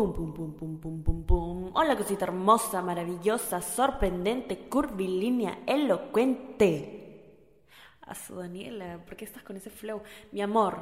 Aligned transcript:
Pum, 0.00 0.14
pum, 0.14 0.32
pum, 0.32 0.54
pum, 0.54 0.80
pum, 0.80 1.02
pum, 1.02 1.22
pum. 1.26 1.70
Hola, 1.74 1.94
cosita 1.94 2.24
hermosa, 2.24 2.80
maravillosa, 2.80 3.60
sorprendente, 3.60 4.56
curvilínea, 4.56 5.58
elocuente. 5.66 7.58
A 8.00 8.14
su 8.14 8.34
Daniela, 8.36 9.04
¿por 9.04 9.14
qué 9.14 9.26
estás 9.26 9.42
con 9.42 9.58
ese 9.58 9.68
flow? 9.68 10.00
Mi 10.32 10.40
amor, 10.40 10.78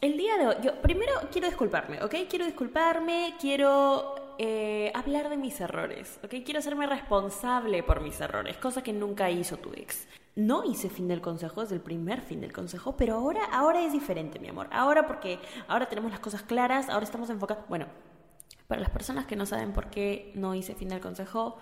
el 0.00 0.16
día 0.16 0.36
de 0.36 0.46
hoy, 0.46 0.54
yo 0.62 0.80
primero 0.80 1.12
quiero 1.32 1.48
disculparme, 1.48 2.04
¿ok? 2.04 2.14
Quiero 2.30 2.44
disculparme, 2.44 3.34
quiero 3.40 4.36
eh, 4.38 4.92
hablar 4.94 5.28
de 5.28 5.38
mis 5.38 5.60
errores, 5.60 6.20
¿ok? 6.22 6.36
Quiero 6.44 6.60
hacerme 6.60 6.86
responsable 6.86 7.82
por 7.82 8.00
mis 8.00 8.20
errores, 8.20 8.58
cosa 8.58 8.80
que 8.80 8.92
nunca 8.92 9.28
hizo 9.28 9.56
tu 9.56 9.72
ex. 9.72 10.06
No 10.36 10.62
hice 10.62 10.88
fin 10.88 11.08
del 11.08 11.20
consejo, 11.20 11.62
es 11.62 11.72
el 11.72 11.80
primer 11.80 12.20
fin 12.20 12.40
del 12.40 12.52
consejo, 12.52 12.96
pero 12.96 13.16
ahora, 13.16 13.44
ahora 13.46 13.84
es 13.84 13.92
diferente, 13.92 14.38
mi 14.38 14.46
amor. 14.46 14.68
Ahora 14.70 15.08
porque 15.08 15.40
ahora 15.66 15.88
tenemos 15.88 16.12
las 16.12 16.20
cosas 16.20 16.42
claras, 16.42 16.88
ahora 16.88 17.04
estamos 17.04 17.28
enfocados. 17.28 17.64
Bueno, 17.68 17.86
para 18.72 18.80
las 18.80 18.90
personas 18.90 19.26
que 19.26 19.36
no 19.36 19.44
saben 19.44 19.74
por 19.74 19.90
qué 19.90 20.32
no 20.34 20.54
hice 20.54 20.74
fin 20.74 20.88
del 20.88 20.98
consejo, 20.98 21.58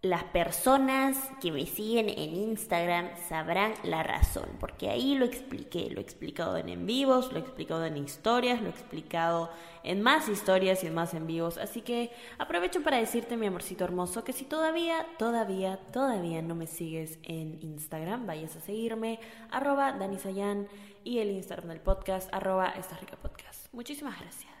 las 0.00 0.22
personas 0.22 1.18
que 1.40 1.50
me 1.50 1.66
siguen 1.66 2.08
en 2.08 2.36
Instagram 2.36 3.08
sabrán 3.28 3.74
la 3.82 4.04
razón, 4.04 4.44
porque 4.60 4.88
ahí 4.88 5.16
lo 5.16 5.24
expliqué, 5.24 5.90
lo 5.90 5.98
he 5.98 6.04
explicado 6.04 6.56
en 6.56 6.68
en 6.68 6.86
vivos, 6.86 7.32
lo 7.32 7.38
he 7.38 7.40
explicado 7.40 7.84
en 7.84 7.96
historias, 7.96 8.60
lo 8.60 8.68
he 8.68 8.70
explicado 8.70 9.50
en 9.82 10.02
más 10.02 10.28
historias 10.28 10.84
y 10.84 10.86
en 10.86 10.94
más 10.94 11.14
en 11.14 11.26
vivos, 11.26 11.58
así 11.58 11.80
que 11.80 12.12
aprovecho 12.38 12.80
para 12.84 12.98
decirte, 12.98 13.36
mi 13.36 13.48
amorcito 13.48 13.82
hermoso, 13.82 14.22
que 14.22 14.32
si 14.32 14.44
todavía, 14.44 15.04
todavía, 15.18 15.80
todavía 15.92 16.42
no 16.42 16.54
me 16.54 16.68
sigues 16.68 17.18
en 17.24 17.58
Instagram, 17.60 18.24
vayas 18.24 18.54
a 18.54 18.60
seguirme, 18.60 19.18
arroba 19.50 19.94
Danisayan 19.94 20.68
y 21.02 21.18
el 21.18 21.32
Instagram 21.32 21.70
del 21.70 21.80
podcast, 21.80 22.32
arroba 22.32 22.68
Esta 22.68 22.96
Rica 22.98 23.16
Podcast. 23.16 23.66
Muchísimas 23.72 24.20
gracias. 24.20 24.55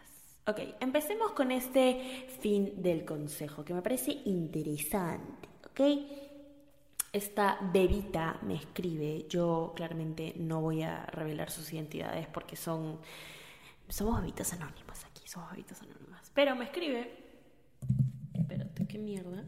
Ok, 0.48 0.60
empecemos 0.78 1.32
con 1.32 1.50
este 1.50 2.28
fin 2.40 2.80
del 2.80 3.04
consejo 3.04 3.64
que 3.64 3.74
me 3.74 3.82
parece 3.82 4.12
interesante, 4.26 5.48
¿ok? 5.66 5.80
Esta 7.12 7.58
bebita 7.72 8.38
me 8.42 8.54
escribe, 8.54 9.26
yo 9.28 9.72
claramente 9.74 10.34
no 10.36 10.60
voy 10.60 10.82
a 10.82 11.04
revelar 11.06 11.50
sus 11.50 11.72
identidades 11.72 12.28
porque 12.28 12.54
son, 12.54 13.00
somos 13.88 14.20
bebitas 14.20 14.52
anónimas 14.52 15.04
aquí, 15.06 15.26
somos 15.26 15.50
bebitas 15.50 15.82
anónimas, 15.82 16.30
pero 16.32 16.54
me 16.54 16.66
escribe, 16.66 17.10
espérate, 18.32 18.86
qué 18.86 18.98
mierda, 18.98 19.42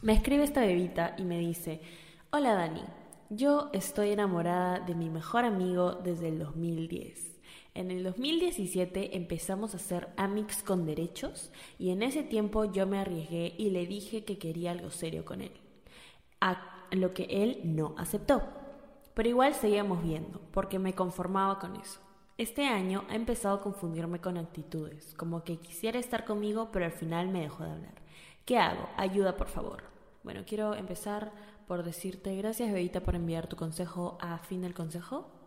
me 0.00 0.14
escribe 0.14 0.44
esta 0.44 0.62
bebita 0.62 1.14
y 1.18 1.24
me 1.24 1.38
dice, 1.38 1.82
hola 2.30 2.54
Dani, 2.54 2.84
yo 3.28 3.68
estoy 3.74 4.12
enamorada 4.12 4.80
de 4.80 4.94
mi 4.94 5.10
mejor 5.10 5.44
amigo 5.44 5.92
desde 5.92 6.28
el 6.28 6.38
2010. 6.38 7.37
En 7.74 7.90
el 7.90 8.02
2017 8.02 9.16
empezamos 9.16 9.74
a 9.74 9.78
ser 9.78 10.08
amigos 10.16 10.62
con 10.64 10.84
derechos 10.84 11.52
y 11.78 11.90
en 11.90 12.02
ese 12.02 12.22
tiempo 12.22 12.64
yo 12.64 12.86
me 12.86 12.98
arriesgué 12.98 13.54
y 13.56 13.70
le 13.70 13.86
dije 13.86 14.24
que 14.24 14.38
quería 14.38 14.72
algo 14.72 14.90
serio 14.90 15.24
con 15.24 15.42
él, 15.42 15.52
a 16.40 16.86
lo 16.90 17.14
que 17.14 17.24
él 17.30 17.60
no 17.64 17.94
aceptó. 17.98 18.42
Pero 19.14 19.28
igual 19.28 19.54
seguíamos 19.54 20.02
viendo, 20.02 20.40
porque 20.52 20.78
me 20.78 20.94
conformaba 20.94 21.58
con 21.58 21.76
eso. 21.76 22.00
Este 22.36 22.66
año 22.66 23.04
ha 23.08 23.16
empezado 23.16 23.56
a 23.56 23.62
confundirme 23.62 24.20
con 24.20 24.38
actitudes, 24.38 25.14
como 25.14 25.42
que 25.42 25.58
quisiera 25.58 25.98
estar 25.98 26.24
conmigo, 26.24 26.70
pero 26.72 26.84
al 26.84 26.92
final 26.92 27.28
me 27.28 27.40
dejó 27.40 27.64
de 27.64 27.72
hablar. 27.72 27.94
¿Qué 28.44 28.58
hago? 28.58 28.88
Ayuda, 28.96 29.36
por 29.36 29.48
favor. 29.48 29.82
Bueno, 30.22 30.44
quiero 30.46 30.74
empezar 30.74 31.32
por 31.66 31.82
decirte 31.82 32.34
gracias, 32.34 32.72
Bebita, 32.72 33.00
por 33.00 33.14
enviar 33.14 33.46
tu 33.46 33.56
consejo 33.56 34.16
a 34.20 34.38
fin 34.38 34.62
del 34.62 34.72
consejo. 34.72 35.37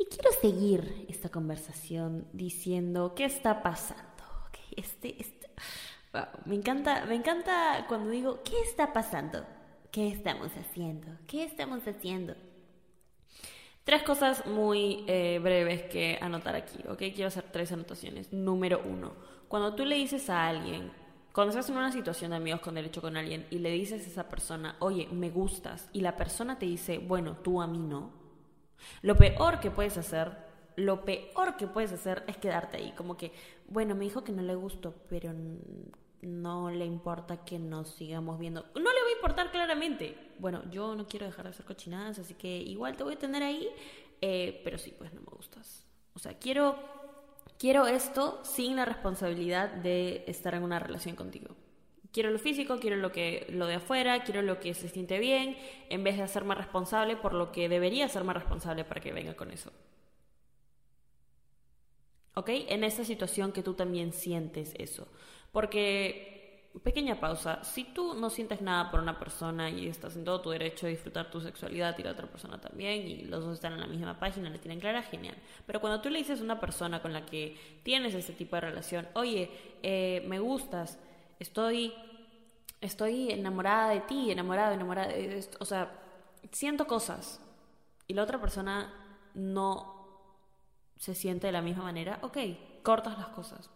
Y 0.00 0.06
quiero 0.06 0.30
seguir 0.40 1.04
esta 1.10 1.28
conversación 1.28 2.26
diciendo 2.32 3.14
qué 3.14 3.26
está 3.26 3.62
pasando. 3.62 4.02
este, 4.74 5.20
este 5.20 5.50
me 6.46 6.54
encanta, 6.56 7.04
me 7.04 7.14
encanta 7.14 7.84
cuando 7.86 8.10
digo 8.10 8.40
qué 8.42 8.58
está 8.62 8.94
pasando, 8.94 9.44
qué 9.92 10.08
estamos 10.08 10.52
haciendo, 10.56 11.06
qué 11.26 11.44
estamos 11.44 11.86
haciendo. 11.86 12.34
Tres 13.84 14.02
cosas 14.02 14.46
muy 14.46 15.04
eh, 15.06 15.38
breves 15.42 15.82
que 15.82 16.18
anotar 16.22 16.56
aquí, 16.56 16.78
¿ok? 16.88 16.98
Quiero 17.14 17.28
hacer 17.28 17.44
tres 17.52 17.70
anotaciones. 17.70 18.32
Número 18.32 18.82
uno, 18.82 19.12
cuando 19.48 19.74
tú 19.74 19.84
le 19.84 19.96
dices 19.96 20.30
a 20.30 20.48
alguien, 20.48 20.90
cuando 21.32 21.50
estás 21.50 21.68
en 21.68 21.76
una 21.76 21.92
situación 21.92 22.30
de 22.30 22.38
amigos 22.38 22.60
con 22.60 22.74
derecho 22.74 23.02
con 23.02 23.18
alguien 23.18 23.46
y 23.50 23.58
le 23.58 23.70
dices 23.70 24.06
a 24.06 24.10
esa 24.10 24.28
persona, 24.30 24.76
oye, 24.78 25.08
me 25.12 25.28
gustas, 25.28 25.90
y 25.92 26.00
la 26.00 26.16
persona 26.16 26.58
te 26.58 26.64
dice, 26.64 26.98
bueno, 26.98 27.36
tú 27.36 27.60
a 27.60 27.66
mí 27.66 27.78
no, 27.78 28.19
lo 29.02 29.16
peor 29.16 29.60
que 29.60 29.70
puedes 29.70 29.96
hacer, 29.96 30.36
lo 30.76 31.04
peor 31.04 31.56
que 31.56 31.66
puedes 31.66 31.92
hacer 31.92 32.24
es 32.26 32.36
quedarte 32.36 32.76
ahí, 32.76 32.92
como 32.92 33.16
que, 33.16 33.32
bueno, 33.68 33.94
me 33.94 34.04
dijo 34.04 34.24
que 34.24 34.32
no 34.32 34.42
le 34.42 34.54
gustó, 34.54 34.94
pero 35.08 35.32
no 36.22 36.70
le 36.70 36.84
importa 36.84 37.44
que 37.44 37.58
nos 37.58 37.90
sigamos 37.90 38.38
viendo. 38.38 38.66
No 38.74 38.92
le 38.92 39.02
va 39.02 39.08
a 39.08 39.16
importar 39.16 39.50
claramente. 39.50 40.16
Bueno, 40.38 40.62
yo 40.70 40.94
no 40.94 41.06
quiero 41.06 41.26
dejar 41.26 41.44
de 41.44 41.50
hacer 41.50 41.64
cochinadas, 41.64 42.18
así 42.18 42.34
que 42.34 42.58
igual 42.58 42.96
te 42.96 43.04
voy 43.04 43.14
a 43.14 43.18
tener 43.18 43.42
ahí, 43.42 43.68
eh, 44.20 44.60
pero 44.64 44.78
sí, 44.78 44.94
pues 44.96 45.12
no 45.14 45.20
me 45.20 45.28
gustas. 45.34 45.86
O 46.14 46.18
sea, 46.18 46.38
quiero, 46.38 46.76
quiero 47.58 47.86
esto 47.86 48.40
sin 48.44 48.76
la 48.76 48.84
responsabilidad 48.84 49.70
de 49.70 50.24
estar 50.26 50.54
en 50.54 50.62
una 50.62 50.78
relación 50.78 51.16
contigo. 51.16 51.54
Quiero 52.12 52.30
lo 52.30 52.38
físico, 52.38 52.78
quiero 52.80 52.96
lo 52.96 53.12
que 53.12 53.46
lo 53.50 53.66
de 53.66 53.74
afuera, 53.74 54.24
quiero 54.24 54.42
lo 54.42 54.58
que 54.58 54.74
se 54.74 54.88
siente 54.88 55.18
bien, 55.20 55.56
en 55.90 56.02
vez 56.02 56.16
de 56.16 56.24
hacerme 56.24 56.54
responsable 56.56 57.16
por 57.16 57.34
lo 57.34 57.52
que 57.52 57.68
debería 57.68 58.06
hacerme 58.06 58.32
responsable 58.32 58.84
para 58.84 59.00
que 59.00 59.12
venga 59.12 59.34
con 59.34 59.52
eso. 59.52 59.70
¿Ok? 62.34 62.48
En 62.68 62.84
esa 62.84 63.04
situación 63.04 63.52
que 63.52 63.62
tú 63.62 63.74
también 63.74 64.12
sientes 64.12 64.74
eso. 64.78 65.08
Porque, 65.52 66.70
pequeña 66.82 67.20
pausa, 67.20 67.62
si 67.64 67.84
tú 67.84 68.14
no 68.14 68.30
sientes 68.30 68.60
nada 68.60 68.90
por 68.90 69.00
una 69.00 69.18
persona 69.18 69.68
y 69.70 69.86
estás 69.88 70.16
en 70.16 70.24
todo 70.24 70.40
tu 70.40 70.50
derecho 70.50 70.86
a 70.86 70.90
disfrutar 70.90 71.30
tu 71.30 71.40
sexualidad 71.40 71.98
y 71.98 72.02
la 72.02 72.12
otra 72.12 72.28
persona 72.28 72.60
también, 72.60 73.06
y 73.06 73.24
los 73.24 73.44
dos 73.44 73.54
están 73.54 73.74
en 73.74 73.80
la 73.80 73.86
misma 73.86 74.18
página, 74.18 74.48
le 74.48 74.58
tienen 74.58 74.80
clara, 74.80 75.02
genial. 75.02 75.36
Pero 75.66 75.80
cuando 75.80 76.00
tú 76.00 76.08
le 76.08 76.18
dices 76.18 76.40
a 76.40 76.44
una 76.44 76.60
persona 76.60 77.02
con 77.02 77.12
la 77.12 77.26
que 77.26 77.56
tienes 77.82 78.14
ese 78.14 78.32
tipo 78.32 78.56
de 78.56 78.60
relación, 78.62 79.08
oye, 79.14 79.50
eh, 79.82 80.24
me 80.28 80.38
gustas, 80.38 80.98
estoy, 81.40 81.92
estoy 82.80 83.32
enamorada 83.32 83.90
de 83.90 84.00
ti, 84.02 84.30
enamorada, 84.30 84.74
enamorada, 84.74 85.08
de 85.08 85.38
esto, 85.38 85.58
o 85.60 85.64
sea, 85.64 85.98
siento 86.52 86.86
cosas 86.86 87.40
y 88.06 88.14
la 88.14 88.22
otra 88.22 88.40
persona 88.40 88.94
no 89.34 89.96
se 90.96 91.14
siente 91.14 91.48
de 91.48 91.52
la 91.52 91.62
misma 91.62 91.82
manera, 91.84 92.20
ok, 92.22 92.38
cortas 92.84 93.18
las 93.18 93.28
cosas. 93.28 93.70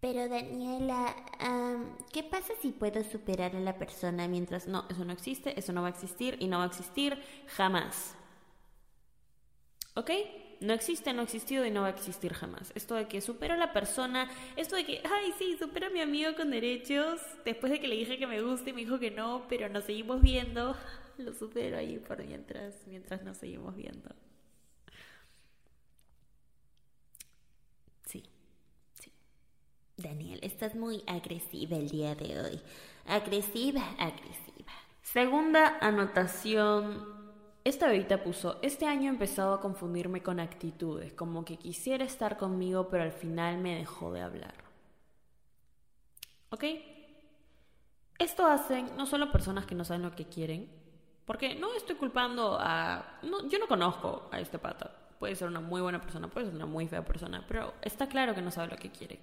Pero 0.00 0.28
Daniela, 0.28 1.14
¿qué 2.12 2.24
pasa 2.24 2.54
si 2.60 2.72
puedo 2.72 3.04
superar 3.04 3.54
a 3.54 3.60
la 3.60 3.78
persona 3.78 4.26
mientras... 4.26 4.66
No, 4.66 4.84
eso 4.88 5.04
no 5.04 5.12
existe, 5.12 5.56
eso 5.56 5.72
no 5.72 5.80
va 5.82 5.86
a 5.86 5.90
existir 5.90 6.36
y 6.40 6.48
no 6.48 6.58
va 6.58 6.64
a 6.64 6.66
existir 6.66 7.22
jamás. 7.46 8.16
¿Ok? 9.94 10.10
No 10.62 10.72
existe, 10.72 11.12
no 11.12 11.20
ha 11.20 11.24
existido 11.24 11.66
y 11.66 11.70
no 11.70 11.82
va 11.82 11.88
a 11.88 11.90
existir 11.90 12.32
jamás. 12.32 12.72
Esto 12.74 12.94
de 12.94 13.08
que 13.08 13.20
supero 13.20 13.54
a 13.54 13.56
la 13.56 13.72
persona, 13.72 14.30
esto 14.56 14.76
de 14.76 14.84
que, 14.84 15.02
ay, 15.04 15.32
sí, 15.38 15.56
supero 15.58 15.88
a 15.88 15.90
mi 15.90 16.00
amigo 16.00 16.34
con 16.36 16.50
derechos, 16.50 17.20
después 17.44 17.72
de 17.72 17.80
que 17.80 17.88
le 17.88 17.96
dije 17.96 18.18
que 18.18 18.26
me 18.26 18.40
gusta 18.40 18.70
y 18.70 18.72
me 18.72 18.82
dijo 18.82 18.98
que 18.98 19.10
no, 19.10 19.46
pero 19.48 19.68
nos 19.68 19.84
seguimos 19.84 20.22
viendo, 20.22 20.76
lo 21.18 21.34
supero 21.34 21.76
ahí 21.76 21.98
por 21.98 22.24
mientras, 22.24 22.74
mientras 22.86 23.22
nos 23.22 23.36
seguimos 23.36 23.76
viendo. 23.76 24.14
Daniel, 30.02 30.40
estás 30.42 30.74
muy 30.74 31.02
agresiva 31.06 31.76
el 31.76 31.88
día 31.88 32.14
de 32.14 32.40
hoy. 32.40 32.60
Agresiva, 33.06 33.82
agresiva. 33.98 34.72
Segunda 35.02 35.78
anotación 35.80 37.21
esta 37.64 37.86
bebita 37.86 38.22
puso, 38.22 38.58
este 38.62 38.86
año 38.86 39.04
he 39.04 39.14
empezado 39.14 39.54
a 39.54 39.60
confundirme 39.60 40.22
con 40.22 40.40
actitudes, 40.40 41.12
como 41.12 41.44
que 41.44 41.56
quisiera 41.56 42.04
estar 42.04 42.36
conmigo 42.36 42.88
pero 42.88 43.04
al 43.04 43.12
final 43.12 43.58
me 43.58 43.76
dejó 43.76 44.12
de 44.12 44.22
hablar. 44.22 44.54
¿Ok? 46.50 46.64
Esto 48.18 48.46
hacen 48.46 48.96
no 48.96 49.06
solo 49.06 49.30
personas 49.30 49.64
que 49.64 49.74
no 49.74 49.84
saben 49.84 50.02
lo 50.02 50.14
que 50.14 50.26
quieren, 50.26 50.68
porque 51.24 51.54
no 51.54 51.72
estoy 51.74 51.96
culpando 51.96 52.58
a... 52.60 53.18
No, 53.22 53.48
yo 53.48 53.58
no 53.58 53.68
conozco 53.68 54.28
a 54.32 54.40
este 54.40 54.58
pata. 54.58 54.90
Puede 55.18 55.36
ser 55.36 55.48
una 55.48 55.60
muy 55.60 55.80
buena 55.80 56.00
persona, 56.00 56.28
puede 56.28 56.46
ser 56.46 56.56
una 56.56 56.66
muy 56.66 56.88
fea 56.88 57.04
persona, 57.04 57.44
pero 57.46 57.74
está 57.80 58.08
claro 58.08 58.34
que 58.34 58.42
no 58.42 58.50
sabe 58.50 58.72
lo 58.72 58.76
que 58.76 58.90
quiere. 58.90 59.20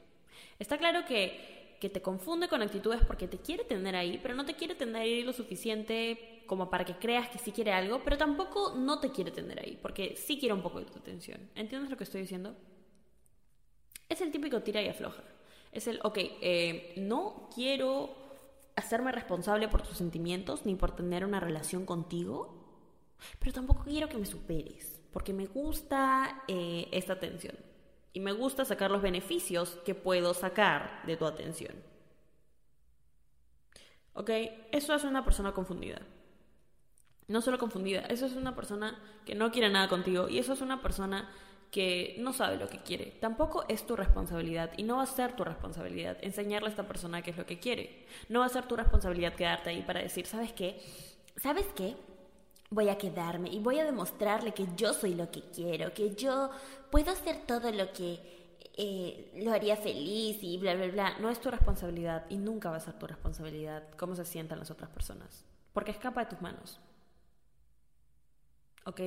Está 0.57 0.77
claro 0.77 1.06
que, 1.06 1.77
que 1.80 1.89
te 1.89 2.01
confunde 2.01 2.47
con 2.47 2.62
actitudes 2.62 3.01
porque 3.06 3.27
te 3.27 3.38
quiere 3.38 3.65
tener 3.65 3.95
ahí, 3.97 4.18
pero 4.21 4.33
no 4.33 4.45
te 4.45 4.56
quiere 4.56 4.75
tener 4.75 5.01
ahí 5.01 5.24
lo 5.24 5.33
suficiente 5.33 6.38
como 6.50 6.72
para 6.72 6.84
que 6.84 6.98
creas 6.98 7.30
que 7.30 7.38
sí 7.38 7.51
quiere 7.51 7.72
algo, 7.72 8.01
pero 8.04 8.18
tampoco 8.18 8.74
no 8.75 9.00
te 9.00 9.12
quiere 9.12 9.30
tener 9.30 9.60
ahí, 9.60 9.78
porque 9.80 10.16
sí 10.18 10.40
quiere 10.40 10.56
un 10.56 10.63
poco 10.63 10.80
de 10.80 10.86
tu 10.86 10.98
atención. 10.98 11.48
¿Entiendes 11.54 11.92
lo 11.92 11.96
que 11.96 12.04
estoy 12.04 12.22
diciendo? 12.22 12.56
Es 14.10 14.19
el 14.19 14.31
típico 14.31 14.63
tira 14.63 14.81
y 14.81 14.88
afloja. 14.88 15.22
Es 15.72 15.86
el, 15.86 16.00
ok, 16.04 16.18
eh, 16.18 16.96
no 16.98 17.51
quiero 17.54 18.10
hacerme 18.75 19.12
responsable 19.12 19.68
por 19.68 19.84
tus 19.84 19.98
sentimientos 19.98 20.66
ni 20.66 20.74
por 20.74 20.96
tener 20.96 21.24
una 21.24 21.40
relación 21.40 21.86
contigo, 21.86 23.16
pero 23.38 23.54
tampoco 23.54 23.84
quiero 23.84 24.10
que 24.10 24.18
me 24.18 24.25
superes, 24.25 25.00
porque 25.13 25.34
me 25.34 25.46
gusta 25.46 26.44
eh, 26.48 26.88
esta 26.92 27.13
atención. 27.13 27.56
Y 28.12 28.22
me 28.22 28.31
gusta 28.31 28.66
sacar 28.66 28.90
los 28.90 29.04
beneficios 29.04 29.78
que 29.86 29.94
puedo 29.94 30.34
sacar 30.34 31.04
de 31.06 31.16
tu 31.16 31.25
atención. 31.25 31.75
¿Ok? 34.13 34.31
Eso 34.72 34.96
es 34.96 35.04
una 35.04 35.24
persona 35.24 35.51
confundida. 35.51 36.01
No 37.29 37.41
solo 37.41 37.57
confundida, 37.57 38.01
eso 38.01 38.25
es 38.25 38.33
una 38.33 38.55
persona 38.55 38.99
que 39.25 39.35
no 39.35 39.51
quiere 39.51 39.69
nada 39.69 39.87
contigo 39.87 40.27
y 40.27 40.39
eso 40.39 40.53
es 40.53 40.61
una 40.61 40.81
persona 40.81 41.29
que 41.71 42.15
no 42.19 42.33
sabe 42.33 42.57
lo 42.57 42.67
que 42.67 42.79
quiere. 42.79 43.17
Tampoco 43.21 43.65
es 43.67 43.85
tu 43.85 43.95
responsabilidad 43.95 44.71
y 44.77 44.83
no 44.83 44.97
va 44.97 45.03
a 45.03 45.05
ser 45.05 45.35
tu 45.35 45.43
responsabilidad 45.43 46.17
enseñarle 46.21 46.67
a 46.67 46.71
esta 46.71 46.87
persona 46.87 47.21
qué 47.21 47.31
es 47.31 47.37
lo 47.37 47.45
que 47.45 47.59
quiere. 47.59 48.07
No 48.29 48.39
va 48.39 48.47
a 48.47 48.49
ser 48.49 48.67
tu 48.67 48.75
responsabilidad 48.75 49.35
quedarte 49.35 49.69
ahí 49.69 49.83
para 49.83 50.01
decir, 50.01 50.25
¿sabes 50.25 50.51
qué? 50.53 50.81
¿Sabes 51.37 51.67
qué? 51.75 51.95
Voy 52.71 52.89
a 52.89 52.97
quedarme 52.97 53.49
y 53.49 53.59
voy 53.59 53.79
a 53.79 53.85
demostrarle 53.85 54.53
que 54.53 54.65
yo 54.75 54.93
soy 54.93 55.13
lo 55.13 55.29
que 55.29 55.41
quiero, 55.41 55.93
que 55.93 56.15
yo 56.15 56.49
puedo 56.89 57.11
hacer 57.11 57.45
todo 57.45 57.71
lo 57.71 57.93
que 57.93 58.19
eh, 58.75 59.33
lo 59.43 59.51
haría 59.51 59.75
feliz 59.75 60.39
y 60.41 60.57
bla, 60.57 60.73
bla, 60.73 60.87
bla. 60.87 61.19
No 61.19 61.29
es 61.29 61.39
tu 61.39 61.51
responsabilidad 61.51 62.25
y 62.29 62.37
nunca 62.37 62.71
va 62.71 62.77
a 62.77 62.79
ser 62.79 62.97
tu 62.97 63.05
responsabilidad 63.05 63.83
cómo 63.97 64.15
se 64.15 64.25
sientan 64.25 64.57
las 64.57 64.71
otras 64.71 64.89
personas, 64.89 65.45
porque 65.73 65.91
escapa 65.91 66.21
de 66.21 66.31
tus 66.31 66.41
manos. 66.41 66.79
¿Ok? 68.89 69.01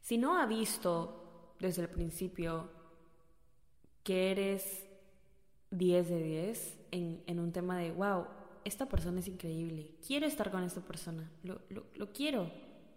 Si 0.00 0.18
no 0.18 0.40
ha 0.40 0.46
visto 0.46 1.54
desde 1.60 1.82
el 1.82 1.88
principio 1.88 2.68
que 4.02 4.32
eres 4.32 4.88
10 5.70 6.08
de 6.08 6.20
10 6.20 6.78
en, 6.90 7.22
en 7.26 7.38
un 7.38 7.52
tema 7.52 7.78
de, 7.78 7.92
wow, 7.92 8.24
esta 8.64 8.86
persona 8.86 9.20
es 9.20 9.28
increíble, 9.28 9.92
quiero 10.04 10.26
estar 10.26 10.50
con 10.50 10.64
esta 10.64 10.80
persona, 10.80 11.30
lo, 11.44 11.60
lo, 11.68 11.84
lo 11.94 12.12
quiero, 12.12 12.50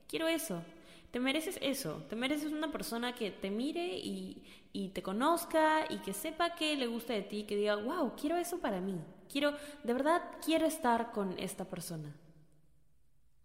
quiero 0.07 0.27
eso. 0.27 0.63
Te 1.11 1.19
mereces 1.19 1.59
eso, 1.61 2.03
te 2.09 2.15
mereces 2.15 2.51
una 2.51 2.71
persona 2.71 3.13
que 3.13 3.29
te 3.29 3.51
mire 3.51 3.97
y, 3.97 4.41
y, 4.71 4.89
te 4.89 5.03
conozca 5.03 5.85
y 5.89 5.97
que 5.97 6.13
sepa 6.13 6.55
que 6.55 6.77
le 6.77 6.87
gusta 6.87 7.13
de 7.13 7.21
ti, 7.21 7.43
que 7.43 7.57
diga, 7.57 7.75
wow, 7.75 8.13
quiero 8.15 8.37
eso 8.37 8.59
para 8.59 8.79
mí, 8.79 8.97
quiero, 9.29 9.51
de 9.83 9.93
verdad 9.93 10.21
quiero 10.43 10.65
estar 10.65 11.11
con 11.11 11.37
esta 11.37 11.65
persona. 11.65 12.15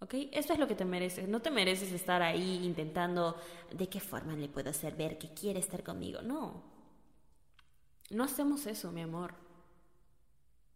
¿Ok? 0.00 0.14
Esto 0.32 0.52
es 0.52 0.58
lo 0.58 0.68
que 0.68 0.74
te 0.74 0.84
mereces. 0.84 1.28
No 1.28 1.40
te 1.40 1.50
mereces 1.50 1.92
estar 1.92 2.22
ahí 2.22 2.64
intentando 2.64 3.36
de 3.70 3.88
qué 3.88 4.00
forma 4.00 4.34
le 4.34 4.48
puedo 4.48 4.70
hacer 4.70 4.94
ver 4.94 5.18
que 5.18 5.32
quiere 5.32 5.58
estar 5.60 5.82
conmigo. 5.82 6.22
No. 6.22 6.62
No 8.10 8.24
hacemos 8.24 8.66
eso, 8.66 8.92
mi 8.92 9.02
amor. 9.02 9.34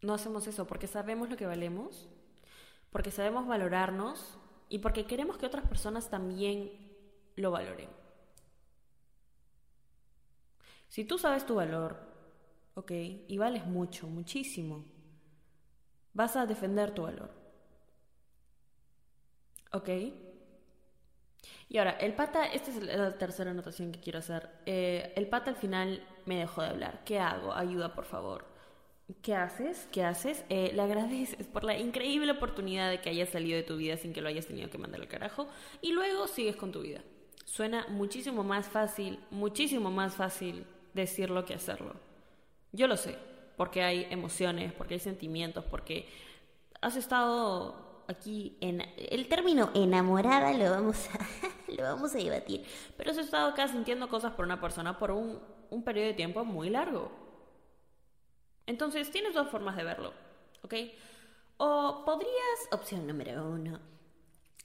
No 0.03 0.15
hacemos 0.15 0.47
eso 0.47 0.67
porque 0.67 0.87
sabemos 0.87 1.29
lo 1.29 1.37
que 1.37 1.47
valemos, 1.47 2.09
porque 2.91 3.11
sabemos 3.11 3.47
valorarnos 3.47 4.39
y 4.69 4.79
porque 4.79 5.05
queremos 5.05 5.37
que 5.37 5.47
otras 5.47 5.69
personas 5.69 6.09
también 6.09 6.73
lo 7.37 7.51
valoren. 7.51 7.89
Si 10.89 11.05
tú 11.05 11.19
sabes 11.19 11.45
tu 11.45 11.57
valor, 11.57 11.99
¿ok? 12.75 12.91
Y 13.29 13.39
vales 13.39 13.67
mucho, 13.67 14.09
muchísimo, 14.09 14.85
vas 16.15 16.35
a 16.37 16.47
defender 16.47 16.93
tu 16.93 17.03
valor. 17.03 17.31
Ok. 19.73 19.89
Y 21.69 21.79
ahora, 21.79 21.93
el 21.93 22.15
pata, 22.15 22.47
esta 22.47 22.71
es 22.71 22.83
la 22.83 23.17
tercera 23.17 23.53
anotación 23.53 23.93
que 23.93 24.01
quiero 24.01 24.19
hacer. 24.19 24.51
Eh, 24.67 25.13
el 25.15 25.29
pata 25.29 25.51
al 25.51 25.57
final 25.57 26.05
me 26.27 26.37
dejó 26.37 26.63
de 26.63 26.69
hablar. 26.69 27.03
¿Qué 27.05 27.21
hago? 27.21 27.53
Ayuda, 27.55 27.95
por 27.95 28.05
favor. 28.05 28.45
¿Qué 29.23 29.35
haces? 29.35 29.89
¿Qué 29.93 30.03
haces? 30.03 30.45
Eh, 30.49 30.73
le 30.75 30.83
agradeces 30.83 31.47
por 31.47 31.65
la 31.65 31.79
increíble 31.79 32.33
oportunidad 32.33 32.91
de 32.91 33.01
que 33.01 33.11
hayas 33.11 33.29
salido 33.29 33.57
de 33.57 33.63
tu 33.63 33.77
vida 33.77 33.97
sin 33.97 34.13
que 34.13 34.21
lo 34.21 34.29
hayas 34.29 34.47
tenido 34.47 34.69
que 34.69 34.79
mandar 34.79 35.01
al 35.01 35.09
carajo. 35.09 35.49
Y 35.81 35.93
luego 35.93 36.27
sigues 36.27 36.57
con 36.57 36.73
tu 36.73 36.83
vida. 36.83 37.03
Suena 37.45 37.87
muchísimo 37.89 38.45
más 38.45 38.69
fácil, 38.69 39.21
muchísimo 39.31 39.91
más 39.91 40.15
fácil 40.15 40.67
decirlo 40.95 41.45
que 41.45 41.55
hacerlo. 41.55 41.95
Yo 42.73 42.87
lo 42.87 42.97
sé, 42.97 43.17
porque 43.57 43.83
hay 43.83 44.07
emociones, 44.11 44.73
porque 44.73 44.95
hay 44.95 45.01
sentimientos, 45.01 45.65
porque 45.65 46.09
has 46.81 46.97
estado 46.97 47.90
aquí 48.11 48.57
en 48.61 48.83
el 48.97 49.29
término 49.29 49.71
enamorada 49.75 50.53
lo 50.53 50.71
vamos 50.71 51.09
a, 51.09 51.19
lo 51.73 51.83
vamos 51.83 52.15
a 52.15 52.19
debatir. 52.19 52.65
Pero 52.97 53.13
has 53.13 53.19
estado 53.19 53.51
acá 53.51 53.69
sintiendo 53.69 54.09
cosas 54.09 54.33
por 54.33 54.45
una 54.45 54.61
persona 54.61 54.99
por 54.99 55.13
un, 55.13 55.41
un 55.71 55.85
periodo 55.85 56.09
de 56.09 56.15
tiempo 56.15 56.45
muy 56.45 56.69
largo. 56.71 57.11
Entonces 58.67 59.11
tienes 59.11 59.35
dos 59.35 59.49
formas 59.49 59.77
de 59.77 59.85
verlo, 59.85 60.13
¿ok? 60.63 60.75
O 61.57 62.03
podrías, 62.05 62.69
opción 62.73 63.07
número 63.07 63.45
uno, 63.49 63.81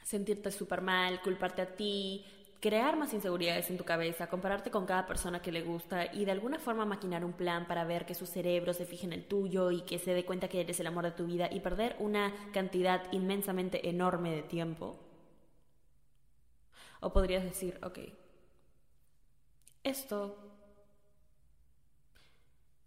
sentirte 0.03 0.51
súper 0.51 0.81
mal, 0.81 1.21
culparte 1.21 1.61
a 1.61 1.75
ti, 1.75 2.25
crear 2.59 2.97
más 2.97 3.13
inseguridades 3.13 3.69
en 3.69 3.77
tu 3.77 3.83
cabeza, 3.83 4.27
compararte 4.27 4.71
con 4.71 4.85
cada 4.85 5.05
persona 5.05 5.41
que 5.41 5.51
le 5.51 5.61
gusta 5.61 6.11
y 6.13 6.25
de 6.25 6.31
alguna 6.31 6.59
forma 6.59 6.85
maquinar 6.85 7.23
un 7.23 7.33
plan 7.33 7.67
para 7.67 7.83
ver 7.83 8.05
que 8.05 8.15
su 8.15 8.25
cerebro 8.25 8.73
se 8.73 8.85
fije 8.85 9.05
en 9.05 9.13
el 9.13 9.25
tuyo 9.25 9.71
y 9.71 9.81
que 9.81 9.99
se 9.99 10.13
dé 10.13 10.25
cuenta 10.25 10.47
que 10.47 10.61
eres 10.61 10.79
el 10.79 10.87
amor 10.87 11.05
de 11.05 11.11
tu 11.11 11.25
vida 11.25 11.49
y 11.51 11.59
perder 11.59 11.95
una 11.99 12.33
cantidad 12.53 13.03
inmensamente 13.11 13.87
enorme 13.89 14.31
de 14.35 14.43
tiempo. 14.43 14.99
O 17.01 17.11
podrías 17.13 17.43
decir, 17.43 17.77
ok, 17.83 17.99
esto, 19.83 20.35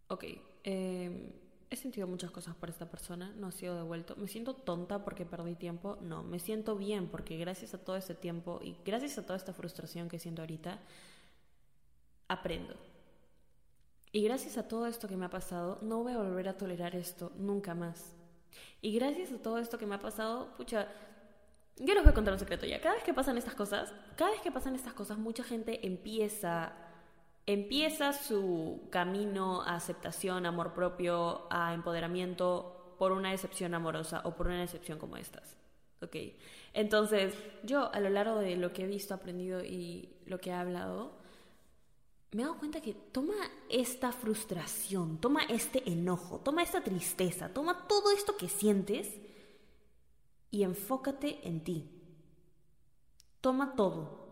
ok, 0.08 0.24
eh, 0.64 1.47
he 1.70 1.76
sentido 1.76 2.06
muchas 2.06 2.30
cosas 2.30 2.54
por 2.54 2.70
esta 2.70 2.90
persona, 2.90 3.32
no 3.36 3.48
ha 3.48 3.52
sido 3.52 3.76
devuelto. 3.76 4.16
Me 4.16 4.28
siento 4.28 4.54
tonta 4.54 5.04
porque 5.04 5.26
perdí 5.26 5.54
tiempo, 5.54 5.98
no, 6.00 6.22
me 6.22 6.38
siento 6.38 6.76
bien 6.76 7.08
porque 7.08 7.36
gracias 7.36 7.74
a 7.74 7.78
todo 7.78 7.96
ese 7.96 8.14
tiempo 8.14 8.60
y 8.62 8.76
gracias 8.84 9.18
a 9.18 9.22
toda 9.22 9.36
esta 9.36 9.52
frustración 9.52 10.08
que 10.08 10.18
siento 10.18 10.42
ahorita, 10.42 10.78
aprendo. 12.28 12.74
Y 14.12 14.22
gracias 14.22 14.56
a 14.56 14.66
todo 14.66 14.86
esto 14.86 15.06
que 15.08 15.16
me 15.16 15.26
ha 15.26 15.30
pasado, 15.30 15.78
no 15.82 16.02
voy 16.02 16.14
a 16.14 16.18
volver 16.18 16.48
a 16.48 16.56
tolerar 16.56 16.96
esto 16.96 17.32
nunca 17.36 17.74
más. 17.74 18.14
Y 18.80 18.92
gracias 18.92 19.32
a 19.32 19.42
todo 19.42 19.58
esto 19.58 19.76
que 19.76 19.86
me 19.86 19.96
ha 19.96 20.00
pasado, 20.00 20.54
pucha, 20.56 20.88
yo 21.76 21.94
les 21.94 22.02
voy 22.02 22.10
a 22.10 22.14
contar 22.14 22.32
un 22.32 22.40
secreto 22.40 22.64
ya. 22.64 22.80
Cada 22.80 22.94
vez 22.94 23.04
que 23.04 23.12
pasan 23.12 23.36
estas 23.36 23.54
cosas, 23.54 23.92
cada 24.16 24.30
vez 24.30 24.40
que 24.40 24.50
pasan 24.50 24.74
estas 24.74 24.94
cosas, 24.94 25.18
mucha 25.18 25.44
gente 25.44 25.86
empieza 25.86 26.72
empieza 27.48 28.12
su 28.12 28.82
camino 28.90 29.62
a 29.62 29.76
aceptación, 29.76 30.44
amor 30.44 30.74
propio, 30.74 31.46
a 31.50 31.72
empoderamiento 31.72 32.94
por 32.98 33.10
una 33.12 33.30
decepción 33.30 33.72
amorosa 33.72 34.20
o 34.24 34.36
por 34.36 34.48
una 34.48 34.60
decepción 34.60 34.98
como 34.98 35.16
estas. 35.16 35.56
¿Ok? 36.02 36.14
Entonces, 36.74 37.34
yo 37.64 37.90
a 37.94 38.00
lo 38.00 38.10
largo 38.10 38.38
de 38.38 38.56
lo 38.56 38.74
que 38.74 38.84
he 38.84 38.86
visto, 38.86 39.14
aprendido 39.14 39.64
y 39.64 40.10
lo 40.26 40.38
que 40.38 40.50
he 40.50 40.52
hablado, 40.52 41.12
me 42.32 42.42
he 42.42 42.44
dado 42.44 42.58
cuenta 42.58 42.82
que 42.82 42.92
toma 42.92 43.34
esta 43.70 44.12
frustración, 44.12 45.16
toma 45.16 45.44
este 45.44 45.90
enojo, 45.90 46.40
toma 46.40 46.62
esta 46.62 46.82
tristeza, 46.82 47.48
toma 47.48 47.88
todo 47.88 48.10
esto 48.10 48.36
que 48.36 48.50
sientes 48.50 49.10
y 50.50 50.64
enfócate 50.64 51.48
en 51.48 51.64
ti. 51.64 51.88
Toma 53.40 53.74
todo, 53.74 54.28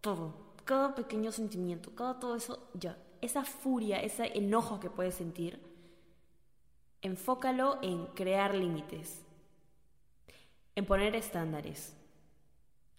todo 0.00 0.45
cada 0.66 0.94
pequeño 0.94 1.32
sentimiento, 1.32 1.94
cada 1.94 2.18
todo 2.18 2.36
eso, 2.36 2.68
ya, 2.74 2.98
esa 3.22 3.44
furia, 3.44 4.02
ese 4.02 4.36
enojo 4.36 4.80
que 4.80 4.90
puedes 4.90 5.14
sentir, 5.14 5.62
enfócalo 7.00 7.78
en 7.82 8.06
crear 8.08 8.54
límites, 8.54 9.22
en 10.74 10.84
poner 10.84 11.14
estándares, 11.14 11.96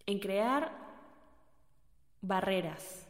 en 0.06 0.20
crear 0.20 0.72
barreras, 2.22 3.06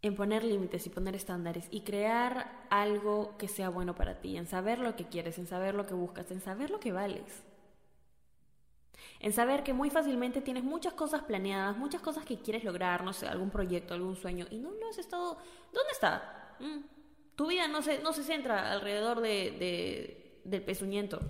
en 0.00 0.16
poner 0.16 0.42
límites 0.42 0.86
y 0.86 0.90
poner 0.90 1.14
estándares 1.14 1.68
y 1.70 1.82
crear 1.82 2.66
algo 2.70 3.36
que 3.36 3.46
sea 3.46 3.68
bueno 3.68 3.94
para 3.94 4.20
ti, 4.20 4.38
en 4.38 4.46
saber 4.46 4.78
lo 4.78 4.96
que 4.96 5.04
quieres, 5.04 5.38
en 5.38 5.46
saber 5.46 5.74
lo 5.74 5.86
que 5.86 5.94
buscas, 5.94 6.30
en 6.30 6.40
saber 6.40 6.70
lo 6.70 6.80
que 6.80 6.92
vales 6.92 7.44
en 9.22 9.32
saber 9.32 9.62
que 9.62 9.72
muy 9.72 9.88
fácilmente 9.88 10.40
tienes 10.40 10.64
muchas 10.64 10.94
cosas 10.94 11.22
planeadas, 11.22 11.76
muchas 11.76 12.02
cosas 12.02 12.24
que 12.24 12.38
quieres 12.38 12.64
lograr, 12.64 13.04
no 13.04 13.12
sé, 13.12 13.28
algún 13.28 13.50
proyecto, 13.50 13.94
algún 13.94 14.16
sueño, 14.16 14.46
y 14.50 14.58
no 14.58 14.72
lo 14.72 14.88
has 14.88 14.98
estado... 14.98 15.38
¿Dónde 15.72 15.92
está? 15.92 16.56
Mm, 16.58 16.78
tu 17.36 17.46
vida 17.46 17.68
no 17.68 17.82
se, 17.82 18.00
no 18.00 18.12
se 18.12 18.24
centra 18.24 18.72
alrededor 18.72 19.20
de, 19.20 20.40
del 20.42 20.62
pezuñento. 20.62 21.20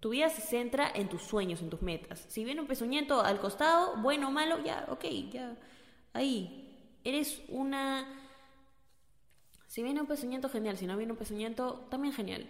Tu 0.00 0.10
vida 0.10 0.28
se 0.30 0.42
centra 0.42 0.90
en 0.92 1.08
tus 1.08 1.22
sueños, 1.22 1.62
en 1.62 1.70
tus 1.70 1.80
metas. 1.80 2.26
Si 2.28 2.44
viene 2.44 2.60
un 2.60 2.66
pezuñento 2.66 3.20
al 3.20 3.38
costado, 3.38 3.96
bueno 3.98 4.28
o 4.28 4.30
malo, 4.32 4.58
ya, 4.64 4.86
ok, 4.90 5.04
ya. 5.30 5.56
Ahí. 6.12 6.64
Eres 7.04 7.40
una... 7.48 8.04
Si 9.68 9.84
viene 9.84 10.00
un 10.00 10.08
pezuñento, 10.08 10.48
genial. 10.48 10.76
Si 10.76 10.86
no 10.86 10.96
viene 10.96 11.12
un 11.12 11.18
pezuñento, 11.18 11.86
también 11.88 12.12
genial. 12.12 12.48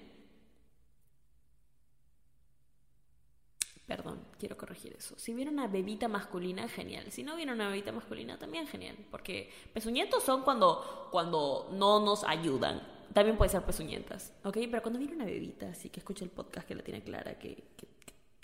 Perdón, 3.89 4.21
quiero 4.39 4.55
corregir 4.59 4.95
eso. 4.99 5.19
Si 5.19 5.33
viene 5.33 5.51
una 5.51 5.67
bebita 5.67 6.09
masculina, 6.09 6.69
genial. 6.69 7.11
Si 7.11 7.23
no 7.23 7.37
viene 7.37 7.55
una 7.55 7.69
bebita 7.71 7.91
masculina, 7.91 8.39
también 8.39 8.67
genial. 8.67 8.95
Porque 9.11 9.51
pezuñentos 9.73 10.23
son 10.23 10.43
cuando, 10.43 11.09
cuando 11.11 11.71
no 11.73 11.99
nos 11.99 12.23
ayudan. 12.23 12.83
También 13.15 13.39
puede 13.39 13.51
ser 13.51 13.63
pezuñentas, 13.63 14.35
¿ok? 14.45 14.59
Pero 14.71 14.83
cuando 14.83 14.99
viene 14.99 15.15
una 15.15 15.25
bebita, 15.25 15.71
así 15.71 15.89
que 15.89 16.01
escucha 16.01 16.23
el 16.23 16.31
podcast 16.31 16.69
que 16.69 16.75
la 16.75 16.83
tiene 16.83 17.03
clara, 17.03 17.39
que, 17.39 17.65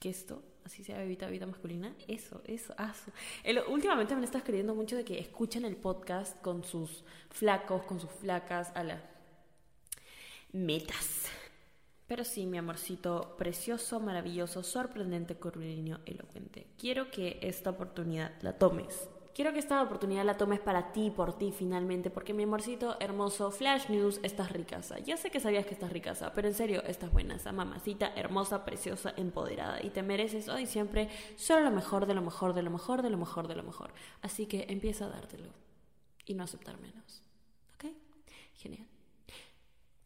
que, 0.00 0.08
esto, 0.08 0.42
así 0.64 0.82
sea 0.82 0.96
bebita, 0.96 1.26
bebita 1.26 1.46
masculina. 1.46 1.94
Eso, 2.08 2.40
eso. 2.46 2.74
El, 3.42 3.58
últimamente 3.68 4.16
me 4.16 4.24
está 4.24 4.38
escribiendo 4.38 4.74
mucho 4.74 4.96
de 4.96 5.04
que 5.04 5.18
escuchen 5.18 5.66
el 5.66 5.76
podcast 5.76 6.40
con 6.40 6.64
sus 6.64 7.04
flacos, 7.28 7.82
con 7.84 8.00
sus 8.00 8.10
flacas, 8.10 8.72
a 8.74 8.82
las 8.82 9.02
metas. 10.52 11.28
Pero 12.14 12.25
sí, 12.25 12.47
mi 12.47 12.59
amorcito, 12.59 13.35
precioso, 13.37 13.99
maravilloso, 13.99 14.62
sorprendente, 14.62 15.35
curvilíneo, 15.35 15.99
elocuente. 16.06 16.68
Quiero 16.78 17.11
que 17.11 17.40
esta 17.42 17.71
oportunidad 17.71 18.30
la 18.40 18.56
tomes 18.56 19.09
Quiero 19.35 19.52
que 19.52 19.59
esta 19.59 19.83
oportunidad 19.83 20.25
la 20.25 20.37
tomes 20.37 20.61
para 20.61 20.92
ti, 20.92 21.11
por 21.11 21.37
ti 21.37 21.50
finalmente, 21.50 22.11
porque 22.11 22.33
mi 22.33 22.44
amorcito 22.44 22.97
hermoso, 23.00 23.50
Flash 23.50 23.88
News, 23.88 24.21
estás 24.23 24.52
ricasa. 24.52 25.00
Ya 25.00 25.16
sé 25.16 25.33
que 25.33 25.40
sabías 25.40 25.66
que 25.66 25.75
estás 25.75 25.92
ricasa, 25.92 26.33
pero 26.33 26.47
en 26.47 26.54
serio, 26.54 26.85
estás 26.85 27.11
buena, 27.11 27.35
esa 27.35 27.50
mamacita, 27.50 28.12
hermosa, 28.14 28.64
preciosa, 28.64 29.12
empoderada. 29.16 29.85
Y 29.85 29.90
te 29.90 30.04
mereces 30.04 30.49
hoy 30.49 30.66
siempre 30.66 31.09
solo 31.35 31.64
lo 31.64 31.73
mejor, 31.73 32.06
de 32.06 32.14
lo 32.14 32.23
mejor, 32.23 32.54
de 32.54 32.62
lo 32.62 32.71
mejor, 32.71 33.02
de 33.02 33.11
lo 33.11 33.18
mejor, 33.18 33.49
de 33.49 33.56
lo 33.56 33.64
mejor. 33.64 33.92
Así 34.23 34.47
que 34.47 34.66
empieza 34.68 35.06
a 35.06 35.09
dártelo 35.09 35.50
y 36.25 36.35
no 36.35 36.44
aceptar 36.44 36.78
menos. 36.78 37.24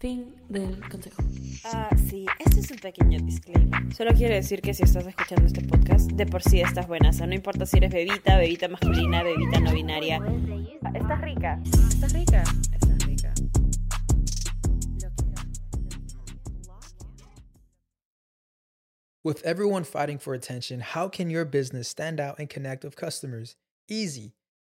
Fin 0.00 0.32
del 0.48 0.78
consejo. 0.88 1.20
Ah, 1.64 1.90
sí, 2.08 2.24
este 2.38 2.60
es 2.60 2.70
un 2.70 2.78
pequeño 2.78 3.18
disclaimer. 3.18 3.92
Solo 3.92 4.12
quiero 4.14 4.32
decir 4.32 4.60
que 4.60 4.72
si 4.72 4.84
estás 4.84 5.04
escuchando 5.04 5.44
este 5.46 5.60
podcast, 5.62 6.12
de 6.12 6.24
por 6.24 6.40
sí 6.40 6.60
estás 6.60 6.86
buena. 6.86 7.08
O 7.08 7.12
sea, 7.12 7.26
no 7.26 7.34
importa 7.34 7.66
si 7.66 7.78
eres 7.78 7.90
bebita, 7.90 8.38
bebita 8.38 8.68
masculina, 8.68 9.24
bebita 9.24 9.58
no 9.58 9.72
binaria. 9.72 10.20
Estás 10.94 11.20
rica. 11.20 11.60
Estás 11.64 12.12
rica. 12.12 12.44
Estás 12.72 13.06
rica. 13.06 13.34
With 19.24 19.44
everyone 19.44 19.82
fighting 19.82 20.18
for 20.18 20.32
attention, 20.32 20.78
how 20.78 21.08
can 21.08 21.28
your 21.28 21.44
business 21.44 21.88
stand 21.88 22.20
out 22.20 22.38
and 22.38 22.48
connect 22.48 22.84
with 22.84 22.94
customers? 22.94 23.56
Easy. 23.88 24.37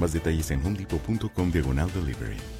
Más 0.00 0.14
detalles 0.14 0.50
en 0.50 0.64
homedepot.com 0.64 1.52
diagonal 1.52 1.92
delivery. 1.92 2.59